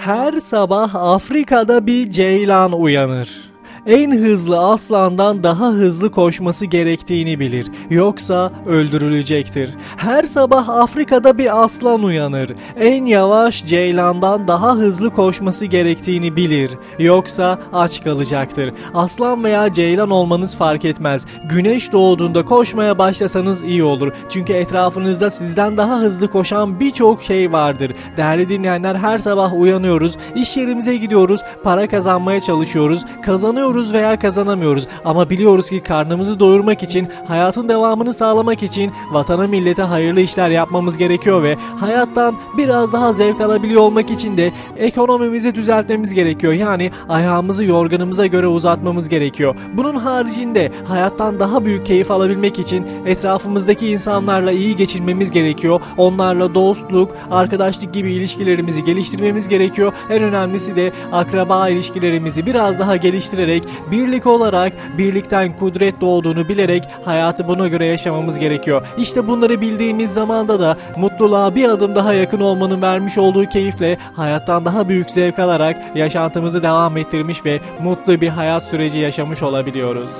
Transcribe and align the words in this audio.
Her 0.00 0.40
sabah 0.40 0.94
Afrika'da 0.94 1.86
bir 1.86 2.10
ceylan 2.10 2.72
uyanır. 2.72 3.49
En 3.86 4.10
hızlı 4.10 4.58
aslandan 4.58 5.42
daha 5.42 5.66
hızlı 5.66 6.10
koşması 6.10 6.66
gerektiğini 6.66 7.40
bilir. 7.40 7.66
Yoksa 7.90 8.52
öldürülecektir. 8.66 9.74
Her 9.96 10.22
sabah 10.22 10.68
Afrika'da 10.68 11.38
bir 11.38 11.62
aslan 11.64 12.02
uyanır. 12.02 12.50
En 12.76 13.04
yavaş 13.04 13.66
ceylandan 13.66 14.48
daha 14.48 14.74
hızlı 14.74 15.10
koşması 15.10 15.66
gerektiğini 15.66 16.36
bilir. 16.36 16.70
Yoksa 16.98 17.58
aç 17.72 18.04
kalacaktır. 18.04 18.72
Aslan 18.94 19.44
veya 19.44 19.72
ceylan 19.72 20.10
olmanız 20.10 20.56
fark 20.56 20.84
etmez. 20.84 21.26
Güneş 21.44 21.92
doğduğunda 21.92 22.44
koşmaya 22.44 22.98
başlasanız 22.98 23.64
iyi 23.64 23.84
olur. 23.84 24.12
Çünkü 24.28 24.52
etrafınızda 24.52 25.30
sizden 25.30 25.76
daha 25.76 25.98
hızlı 25.98 26.30
koşan 26.30 26.80
birçok 26.80 27.22
şey 27.22 27.52
vardır. 27.52 27.92
Değerli 28.16 28.48
dinleyenler 28.48 28.94
her 28.94 29.18
sabah 29.18 29.60
uyanıyoruz. 29.60 30.16
İş 30.34 30.56
yerimize 30.56 30.96
gidiyoruz. 30.96 31.40
Para 31.62 31.88
kazanmaya 31.88 32.40
çalışıyoruz. 32.40 33.04
Kazanıyoruz 33.22 33.69
veya 33.70 34.18
kazanamıyoruz 34.18 34.86
ama 35.04 35.30
biliyoruz 35.30 35.70
ki 35.70 35.80
karnımızı 35.80 36.40
doyurmak 36.40 36.82
için, 36.82 37.08
hayatın 37.28 37.68
devamını 37.68 38.14
sağlamak 38.14 38.62
için 38.62 38.92
vatana 39.12 39.46
millete 39.46 39.82
hayırlı 39.82 40.20
işler 40.20 40.50
yapmamız 40.50 40.96
gerekiyor 40.96 41.42
ve 41.42 41.56
hayattan 41.76 42.34
biraz 42.56 42.92
daha 42.92 43.12
zevk 43.12 43.40
alabiliyor 43.40 43.80
olmak 43.80 44.10
için 44.10 44.36
de 44.36 44.52
ekonomimizi 44.76 45.54
düzeltmemiz 45.54 46.14
gerekiyor. 46.14 46.52
Yani 46.52 46.90
ayağımızı 47.08 47.64
yorganımıza 47.64 48.26
göre 48.26 48.46
uzatmamız 48.46 49.08
gerekiyor. 49.08 49.54
Bunun 49.74 49.94
haricinde 49.94 50.72
hayattan 50.84 51.40
daha 51.40 51.64
büyük 51.64 51.86
keyif 51.86 52.10
alabilmek 52.10 52.58
için 52.58 52.86
etrafımızdaki 53.06 53.88
insanlarla 53.88 54.52
iyi 54.52 54.76
geçinmemiz 54.76 55.30
gerekiyor. 55.30 55.80
Onlarla 55.96 56.54
dostluk, 56.54 57.16
arkadaşlık 57.30 57.94
gibi 57.94 58.12
ilişkilerimizi 58.12 58.84
geliştirmemiz 58.84 59.48
gerekiyor. 59.48 59.92
En 60.10 60.22
önemlisi 60.22 60.76
de 60.76 60.92
akraba 61.12 61.68
ilişkilerimizi 61.68 62.46
biraz 62.46 62.78
daha 62.78 62.96
geliştirerek 62.96 63.59
birlik 63.90 64.26
olarak 64.26 64.72
birlikten 64.98 65.56
kudret 65.56 66.00
doğduğunu 66.00 66.48
bilerek 66.48 66.84
hayatı 67.04 67.48
buna 67.48 67.68
göre 67.68 67.86
yaşamamız 67.86 68.38
gerekiyor. 68.38 68.86
İşte 68.98 69.28
bunları 69.28 69.60
bildiğimiz 69.60 70.12
zamanda 70.12 70.60
da 70.60 70.76
mutluluğa 70.96 71.54
bir 71.54 71.64
adım 71.64 71.94
daha 71.96 72.14
yakın 72.14 72.40
olmanın 72.40 72.82
vermiş 72.82 73.18
olduğu 73.18 73.48
keyifle 73.48 73.98
hayattan 74.16 74.64
daha 74.64 74.88
büyük 74.88 75.10
zevk 75.10 75.38
alarak 75.38 75.96
yaşantımızı 75.96 76.62
devam 76.62 76.96
ettirmiş 76.96 77.46
ve 77.46 77.60
mutlu 77.82 78.20
bir 78.20 78.28
hayat 78.28 78.62
süreci 78.62 78.98
yaşamış 78.98 79.42
olabiliyoruz. 79.42 80.10